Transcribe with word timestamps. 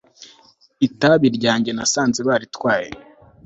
itabi 0.87 1.27
ryanjye 1.37 1.71
nasanze 1.73 2.19
baritwaye 2.27 2.89